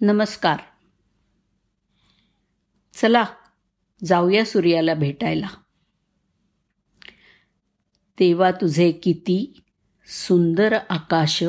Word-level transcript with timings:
नमस्कार. 0.00 0.58
चला 2.94 3.24
जाऊया 4.04 4.44
सूर्याला 4.44 4.94
भेटायला. 4.94 5.46
तेव्हा 8.18 8.50
तुझे 8.50 8.92
किती 8.92 9.60
सुंदर 10.06 10.78
आकाश 10.90 11.44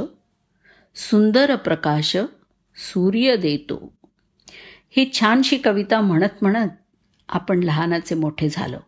सुंदर 0.95 1.55
प्रकाश 1.55 2.17
सूर्य 2.75 3.35
देतो. 3.35 3.97
ही 4.89 5.11
छानशी 5.13 5.57
कविता 5.57 6.01
म्हणत 6.01 6.43
म्हणत 6.43 6.69
आपण 7.29 7.59
लहानाचे 7.59 8.15
मोठे 8.15 8.49
झालो. 8.49 8.79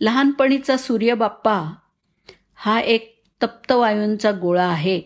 लहानपणीचा 0.00 0.76
सूर्य 0.76 1.14
बाप्पा 1.14 1.74
हा 2.54 2.80
एक 2.80 3.22
तप्त 3.42 3.72
वायूंचा 3.72 4.32
गोळा 4.32 4.66
आहे 4.66 5.02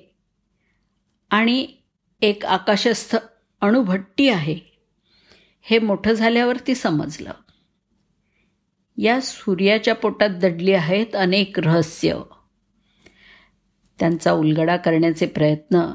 आणि 1.30 1.77
एक 2.22 2.46
आकाशस्थ 2.46 3.16
अणुभट्टी 3.60 4.28
आहे. 4.28 4.58
हे 5.62 5.78
मोठं 5.78 6.12
झाल्यावरती 6.12 6.74
समजलं. 6.74 7.32
या 8.96 9.20
सूर्याच्या 9.20 9.94
पोटात 9.94 10.30
दडली 10.30 10.72
आहेत 10.72 11.14
अनेक 11.14 11.58
रहस्य. 11.58 12.18
त्यांचा 13.98 14.32
उलगडा 14.32 14.76
करण्याचे 14.76 15.26
प्रयत्न 15.26 15.94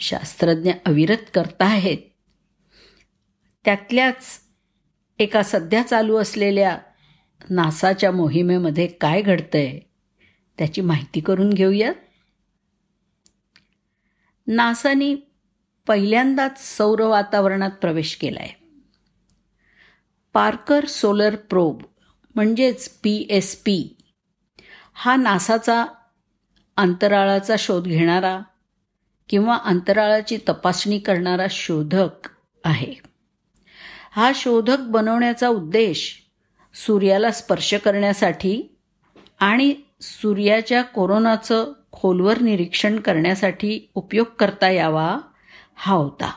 शास्त्रज्ञ 0.00 0.72
अविरत 0.86 1.30
करत 1.34 1.62
आहेत. 1.62 1.98
त्यातल्याच 3.64 4.40
एका 5.18 5.42
सध्या 5.42 5.82
चालू 5.82 6.16
असलेल्या 6.16 6.78
नासाच्या 7.50 8.12
मोहिमेमध्ये 8.12 8.86
काय 8.86 9.22
घडतंय 9.22 9.78
त्याची 10.58 10.80
माहिती 10.80 11.20
करून 11.20 11.52
घेऊयात 11.52 11.94
नासानी 14.46 15.16
पहिल्यांदाच 15.88 16.76
सौर 16.76 17.00
वातावरणात 17.00 17.70
प्रवेश 17.70 18.16
केला 18.16 18.40
आहे 18.40 18.52
पार्कर 20.32 20.84
सोलर 20.84 21.36
प्रोब 21.36 21.82
म्हणजेच 22.34 22.88
पी 22.88 23.26
एस 23.30 23.56
पी 23.56 23.96
हा 24.94 25.16
नासाचा 25.16 25.86
अंतराळाचा 26.76 27.54
शोध 27.58 27.84
घेणारा 27.84 28.40
किंवा 29.28 29.58
अंतराळाची 29.64 30.38
तपासणी 30.48 30.98
करणारा 30.98 31.46
शोधक 31.50 32.28
आहे. 32.64 32.94
हा 34.12 34.32
शोधक 34.34 34.78
बनवण्याचा 34.78 35.48
उद्देश 35.48 36.22
सूर्याला 36.74 37.30
स्पर्श 37.30 37.74
करण्यासाठी 37.74 38.76
आणि 39.40 39.74
सूर्याच्या 40.00 40.82
कोरोनाचं 40.82 41.72
खोलवर 41.92 42.38
निरीक्षण 42.38 43.00
करण्यासाठी 43.00 43.90
उपयोग 43.94 44.26
करता 44.38 44.70
यावा 44.70 45.18
हा 45.78 45.94
होता 45.94 46.32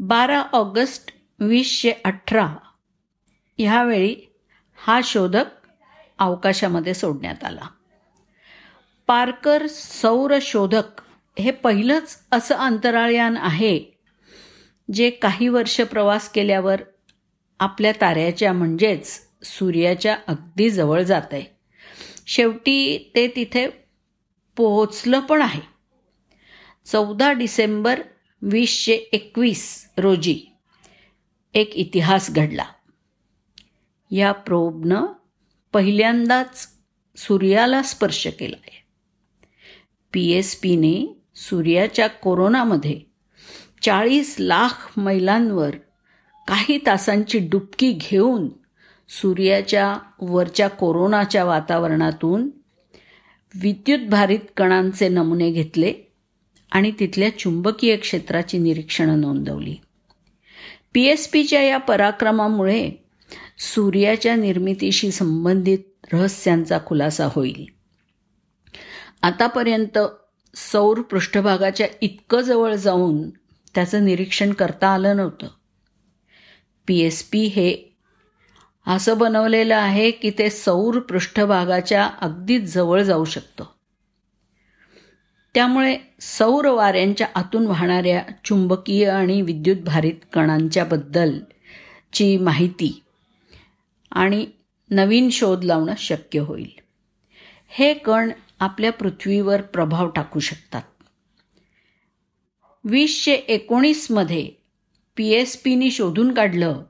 बारा 0.00 0.42
ऑगस्ट 0.52 1.10
वीसशे 1.40 1.92
अठरा 2.04 2.46
ह्यावेळी 3.58 4.14
हा 4.78 5.00
शोधक 5.04 5.46
अवकाशामध्ये 6.18 6.94
सोडण्यात 6.94 7.44
आला 7.44 7.68
पार्कर 9.06 9.66
सौर 9.66 10.38
शोधक 10.42 11.00
हे 11.36 11.50
पहिलंच 11.50 12.16
असं 12.32 12.54
अंतराळयान 12.54 13.36
आहे 13.36 13.78
जे 14.88 15.10
काही 15.10 15.48
वर्ष 15.48 15.80
प्रवास 15.80 16.28
केल्यावर 16.28 16.82
आपल्या 17.60 17.92
ताऱ्याच्या 18.00 18.52
म्हणजेच 18.52 19.20
सूर्याच्या 19.42 20.16
अगदी 20.26 20.70
जवळ 20.70 21.02
जात 21.02 21.32
आहे 21.32 21.44
शेवटी 22.26 23.12
ते 23.14 23.26
तिथे 23.36 23.68
पोहोचलं 24.56 25.20
पण 25.20 25.42
आहे 25.42 25.60
चौदा 26.86 27.32
डिसेंबर 27.32 28.00
वीसशे 28.42 28.92
एकवीस 28.92 29.62
रोजी 29.98 30.40
एक 31.54 31.74
इतिहास 31.74 32.30
घडला. 32.30 32.64
या 34.10 34.32
प्रोबनं 34.32 35.06
पहिल्यांदाच 35.72 36.68
सूर्याला 37.16 37.82
स्पर्श 37.82 38.26
केला 38.26 38.56
आहे 38.62 38.82
पी 40.12 40.30
एस 40.30 40.54
पीने 40.56 41.22
सूर्याच्या 41.36 42.06
कोरोनामध्ये 42.08 43.00
चाळीस 43.82 44.36
लाख 44.38 44.98
मैलांवर 44.98 45.76
काही 46.48 46.78
तासांची 46.86 47.38
डुबकी 47.38 47.92
घेऊन 47.92 48.48
सूर्याच्या 49.08 49.98
वरच्या 50.20 50.68
कोरोनाच्या 50.68 51.44
वातावरणातून 51.44 52.50
विद्युतभारित 53.54 54.38
कणांचे 54.56 55.08
नमुने 55.08 55.50
घेतले. 55.50 55.92
आणि 56.74 56.92
तिथल्या 57.00 57.38
चुंबकीय 57.38 57.96
क्षेत्राची 57.96 58.58
निरीक्षणं 58.58 59.20
नोंदवली. 59.20 59.76
पी 60.94 61.02
एस 61.02 61.28
पीच्या 61.28 61.62
या 61.62 61.78
पराक्रमामुळे 61.78 62.90
सूर्याच्या 63.58 64.36
निर्मितीशी 64.36 65.10
संबंधित 65.10 65.78
रहस्यांचा 66.12 66.78
खुलासा 66.86 67.28
होईल. 67.32 67.66
आतापर्यंत 69.22 69.98
सौर 70.54 71.00
पृष्ठभागाच्या 71.00 71.86
इतकं 72.00 72.40
जवळ 72.40 72.74
जाऊन 72.74 73.30
त्याचं 73.74 74.04
निरीक्षण 74.04 74.52
करता 74.52 74.88
आलं 74.88 75.16
नव्हतं. 75.16 75.46
पी 76.86 76.98
एस 76.98 77.22
पी 77.22 77.40
हे 77.40 77.96
असं 78.86 79.18
बनवलेलं 79.18 79.76
आहे 79.76 80.10
की 80.10 80.30
ते 80.30 80.50
सौर 80.50 80.98
पृष्ठभागाच्या 80.98 82.10
अगदी 82.20 82.58
जवळ 82.58 83.02
जाऊ 83.02 83.24
शकतं. 83.24 83.64
त्यामुळे 85.54 85.98
सौर 86.20 86.66
वाऱ्यांच्या 86.66 87.26
आतून 87.34 87.66
वाहणाऱ्या 87.66 88.22
चुंबकीय 88.44 89.08
आणि 89.08 89.42
विद्युतभारित 89.42 90.14
कणांच्याबद्दलची 90.32 92.36
माहिती 92.36 93.02
आणि 94.10 94.46
नवीन 94.90 95.30
शोध 95.30 95.64
लावणं 95.64 95.94
शक्य 95.98 96.38
होईल. 96.38 96.70
हे 97.68 97.94
कण 97.94 98.30
आपल्या 98.60 98.92
पृथ्वीवर 98.92 99.60
प्रभाव 99.60 100.08
टाकू 100.08 100.40
शकतात. 100.40 100.82
वीसशे 102.84 103.32
एकोणीसमध्ये 103.32 104.50
पी 105.16 105.28
एस 105.28 105.56
पीनी 105.56 105.90
शोधून 105.90 106.34
काढलं 106.34 106.82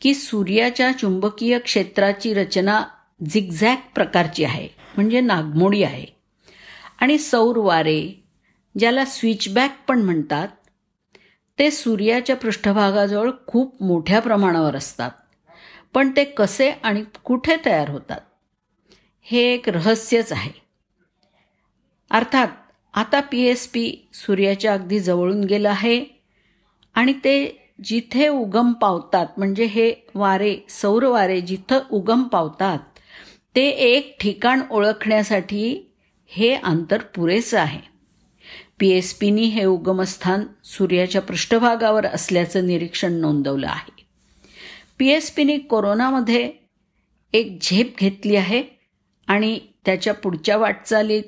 की 0.00 0.14
सूर्याच्या 0.14 0.92
चुंबकीय 0.92 1.58
क्षेत्राची 1.58 2.34
रचना 2.34 2.84
झिगझॅक 3.30 3.78
प्रकारची 3.94 4.44
आहे 4.44 4.68
म्हणजे 4.96 5.20
नागमोडी 5.20 5.82
आहे. 5.82 6.19
आणि 7.00 7.18
सौर 7.18 7.56
वारे 7.56 8.22
ज्याला 8.78 9.04
स्विचबॅक 9.04 9.70
पण 9.88 10.02
म्हणतात 10.02 10.48
ते 11.58 11.70
सूर्याच्या 11.70 12.36
पृष्ठभागाजवळ 12.36 13.30
खूप 13.46 13.82
मोठ्या 13.82 14.20
प्रमाणावर 14.20 14.76
असतात. 14.76 15.10
पण 15.94 16.10
ते 16.16 16.24
कसे 16.24 16.70
आणि 16.70 17.04
कुठे 17.24 17.56
तयार 17.66 17.90
होतात? 17.90 18.20
हे 19.22 19.40
एक 19.54 19.68
रहस्यच 19.68 20.32
आहे. 20.32 20.50
अर्थात 22.10 22.48
आता 22.94 23.20
पी 23.20 23.40
एस 23.40 23.66
पी 23.66 24.08
सूर्याच्या 24.14 24.72
अगदी 24.74 25.00
जवळून 25.00 25.44
गेलं 25.44 25.68
आहे 25.68 26.04
आणि 26.94 27.12
ते 27.12 27.56
जिथे 27.84 28.28
उगम 28.28 28.72
पावतात 28.72 29.26
म्हणजे 29.36 29.64
हे 29.64 29.92
वारे 30.14 30.56
सौर 30.68 31.04
वारे 31.04 31.40
जिथं 31.40 31.80
उगम 31.90 32.22
पावतात 32.22 32.78
ते 33.56 33.68
एक 33.68 34.16
ठिकाण 34.20 34.60
ओळखण्यासाठी 34.70 35.89
हे 36.32 36.54
अंतर 36.54 36.98
पुरेसं 36.98 37.58
आहे. 37.58 37.80
पी 38.78 38.88
एस 38.88 39.14
पीनी 39.14 39.42
हे 39.42 39.64
उगमस्थान 39.64 40.44
सूर्याच्या 40.64 41.22
पृष्ठभागावर 41.22 42.06
असल्याचं 42.06 42.66
निरीक्षण 42.66 43.12
नोंदवलं 43.12 43.66
आहे. 43.66 44.06
पी 44.98 45.08
एस 45.08 45.30
पीने 45.30 45.58
कोरोनामध्ये 45.58 46.52
एक 47.32 47.58
झेप 47.62 47.98
घेतली 47.98 48.36
आहे 48.36 48.62
आणि 49.26 49.60
त्याच्या 49.84 50.14
पुढच्या 50.14 50.56
वाटचालीत 50.56 51.22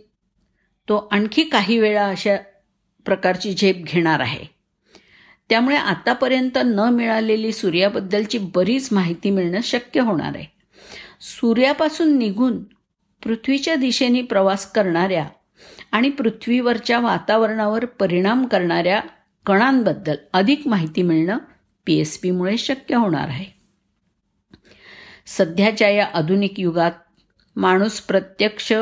तो 0.88 1.08
आणखी 1.12 1.44
काही 1.44 1.78
वेळा 1.78 2.06
अशा 2.06 2.36
प्रकारची 3.04 3.54
झेप 3.54 3.76
घेणार 3.76 4.20
आहे. 4.20 4.44
त्यामुळे 5.48 5.76
आतापर्यंत 5.76 6.58
न 6.64 6.80
मिळालेली 6.80 7.52
सूर्याबद्दलची 7.52 8.38
बरीच 8.38 8.88
माहिती 8.92 9.30
मिळणं 9.30 9.60
शक्य 9.60 10.00
होणार 10.00 10.32
आहे. 10.34 10.46
सूर्यापासून 11.20 12.18
निघून 12.18 12.64
पृथ्वीच्या 13.22 13.74
दिशेने 13.74 14.22
प्रवास 14.22 14.72
करणाऱ्या 14.72 15.26
आणि 15.92 16.10
पृथ्वीवरच्या 16.10 17.00
वातावरणावर 17.00 17.84
परिणाम 17.84 18.46
करणाऱ्या 18.46 19.00
कणांबद्दल 19.46 20.14
अधिक 20.32 20.62
माहिती 20.66 21.02
मिळणं 21.02 21.38
पी 21.86 21.94
एस 21.94 22.18
पीमुळे 22.18 22.58
शक्य 22.58 22.94
होणार 22.94 23.28
आहे. 23.28 23.44
सध्याच्या 25.26 25.88
या 25.88 26.06
आधुनिक 26.14 26.60
युगात 26.60 26.92
माणूस 27.56 28.00
प्रत्यक्ष 28.00 28.72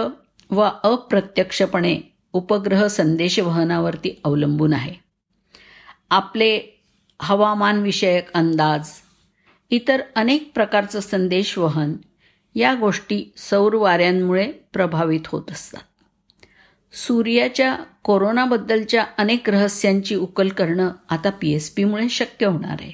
व 0.50 0.68
अप्रत्यक्षपणे 0.84 2.00
उपग्रह 2.32 2.86
संदेशवहनावरती 2.86 4.20
अवलंबून 4.24 4.72
आहे. 4.72 4.94
आपले 6.10 6.80
हवामानविषयक 7.22 8.32
अंदाज 8.32 8.88
इतर 9.70 10.00
अनेक 10.16 10.50
प्रकारचं 10.54 11.00
संदेशवहन 11.00 11.92
या 12.54 12.74
गोष्टी 12.74 13.32
सौर 13.36 13.74
वाऱ्यांमुळे 13.74 14.52
प्रभावित 14.72 15.20
होत 15.26 15.50
असतात. 15.50 15.80
सूर्याच्या 16.92 17.76
कोरोनाबद्दलच्या 18.02 19.04
अनेक 19.18 19.50
रहस्यांची 19.50 20.14
उकल 20.14 20.48
करणं 20.48 20.90
आता 21.08 21.30
पी 21.30 21.52
एस 21.52 21.70
पीमुळे 21.70 22.08
शक्य 22.08 22.46
होणार 22.46 22.76
आहे. 22.80 22.92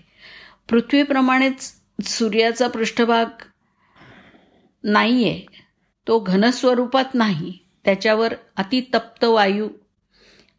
पृथ्वीप्रमाणेच 0.70 1.72
सूर्याचा 2.02 2.68
पृष्ठभाग 2.68 3.26
नाही 4.84 5.28
आहे 5.28 5.46
तो 6.08 6.18
घनस्वरूपात 6.18 7.14
नाही 7.14 7.58
त्याच्यावर 7.84 8.34
अतितप्त 8.56 9.24
वायू 9.24 9.68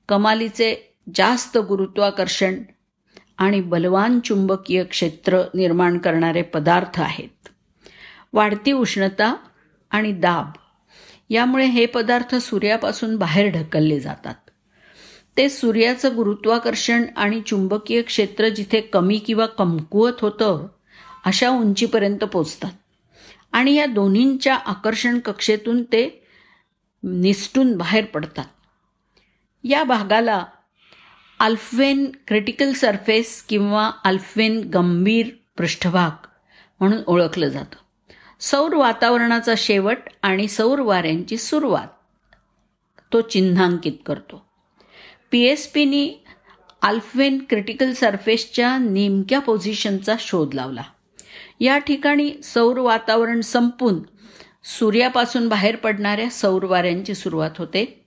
कमालीचे 0.10 0.96
जास्त 1.16 1.58
गुरुत्वाकर्षण 1.58 2.56
आणि 3.38 3.62
बलवान 3.62 4.20
चुंबकीय 4.20 4.84
क्षेत्र 4.84 5.42
निर्माण 5.54 5.98
करणारे 5.98 6.42
पदार्थ 6.42 7.02
आहेत. 7.02 7.37
वाढती 8.34 8.72
उष्णता 8.72 9.36
आणि 9.92 10.12
दाब. 10.12 10.52
यामुळे 11.30 11.66
हे 11.66 11.86
पदार्थ 11.86 12.36
सूर्यापासून 12.36 13.16
बाहेर 13.16 13.52
ढकलले 13.52 14.00
जातात. 14.00 14.36
ते 15.38 15.50
सूर्याचं 15.50 16.16
गुरुत्वाकर्षण 16.16 17.06
आणि 17.16 17.42
चुंबकीय 17.42 18.02
क्षेत्र 18.02 18.50
जिथे 18.50 18.82
कमी 18.82 19.18
किंवा 19.18 19.46
कमकुवत 19.46 20.12
होतं 20.20 20.68
अशा 21.26 21.50
उंचीपर्यंत 21.50 22.24
पोचतात. 22.24 22.72
आणि 23.52 23.74
या 23.74 23.86
दोन्हींच्या 23.86 24.56
आकर्षण 24.56 25.20
कक्षेतून 25.20 25.84
ते 25.84 26.28
निसटून 27.04 27.78
बाहेर 27.78 28.06
पडतात. 28.06 28.46
या 29.64 29.84
भागाला 29.84 30.46
अल्फवेन 31.40 32.12
क्रिटिकल 32.28 32.74
सरफेस 32.74 33.42
किंवा 33.42 33.92
अल्फवेन 34.04 34.70
गंभीर 34.74 35.28
पृष्ठभाग 35.58 36.26
म्हणून 36.80 37.00
ओळखलं 37.08 37.48
जातं. 37.48 37.76
सौर 38.40 38.74
वातावरणाचा 38.74 39.54
शेवट 39.58 39.98
आणि 40.22 40.48
सौर 40.48 40.80
वाऱ्यांची 40.80 41.38
सुरुवात. 41.38 41.88
तो 43.14 43.22
चिन्हांकित 43.22 43.92
करतो. 44.06 44.46
पी 45.32 45.42
एस 45.42 45.68
पीनी 45.68 46.14
आल्फवेन 46.82 47.44
क्रिटिकल 47.50 47.94
सरफेसच्या 47.94 48.78
नेमक्या 48.78 49.40
पोझिशनचा 49.40 50.16
शोध 50.20 50.54
लावला. 50.54 50.82
या 51.60 51.78
ठिकाणी 51.78 52.34
सौर 52.44 52.78
वातावरण 52.78 53.42
संपून 53.42 54.00
सूर्यापासून 54.64 55.48
बाहेर 55.48 55.76
पडणाऱ्या 55.76 56.30
सौर 56.30 56.64
वाऱ्यांची 56.64 57.16
सुरुवात 57.16 57.52
होते. 57.58 58.06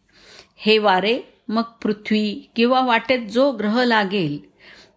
हे 0.56 0.78
वारे 0.78 1.20
मग 1.48 1.62
पृथ्वी 1.62 2.50
किंवा 2.56 2.80
वाटेत 2.80 3.28
जो 3.28 3.52
ग्रह 3.52 3.84
लागेल 3.84 4.50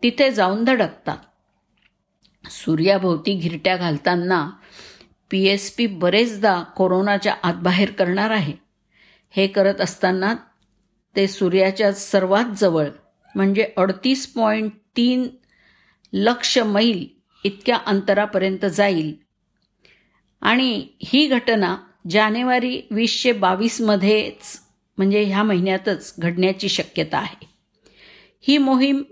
तिथे 0.04 0.32
जाऊन 0.32 0.64
धडकतात. 0.64 1.18
सूर्याभोवती 2.46 3.34
घिरट्या 3.34 3.78
घालताना 3.78 4.50
पी 5.34 5.46
एस 5.46 5.72
पी 5.72 5.86
बरेचदा 5.88 6.64
कोरोनाच्या 6.64 7.36
आतबाहेर 7.44 7.92
करणार 7.92 8.32
आहे. 8.32 8.54
हे 9.30 9.48
करत 9.48 9.82
असताना 9.82 10.34
ते 11.16 11.28
सूर्याच्या 11.28 11.94
सर्वात 11.94 12.46
जवळ 12.58 12.88
म्हणजे 13.36 13.68
अडतीस 13.78 14.34
पॉईंट 14.34 14.72
तीन 14.98 15.28
लक्ष 16.14 16.58
मैल 16.58 17.06
इतक्या 17.44 17.78
अंतरापर्यंत 17.86 18.66
जाईल. 18.66 19.14
आणि 20.42 20.88
ही 21.04 21.28
घटना 21.28 21.76
जानेवारी 22.10 22.82
वीसशे 22.92 23.32
बावीसमध्येच 23.32 24.60
म्हणजे 24.98 25.24
ह्या 25.24 25.44
महिन्यातच 25.44 26.14
घडण्याची 26.20 26.70
शक्यता 26.70 27.18
आहे. 27.18 27.46
ही 28.42 28.58
मोहीम 28.58 29.04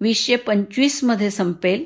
वीसशे 0.00 0.36
पंचवीसमध्ये 0.36 1.30
संपेल 1.30 1.84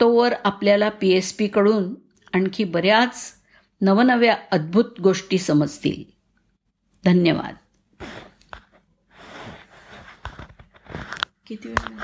तोवर 0.00 0.34
आपल्याला 0.44 0.88
पी 0.88 1.10
एस 1.10 1.32
पीकडून 1.32 1.94
आणखी 2.34 2.64
बऱ्याच 2.64 3.34
नवनव्या 3.80 4.36
अद्भुत 4.52 5.00
गोष्टी 5.00 5.38
समजतील. 5.38 6.04
धन्यवाद. 7.04 7.54
किती 11.46 11.68
वेळ 11.68 11.98